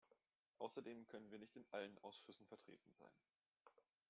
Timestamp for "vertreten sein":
2.47-3.13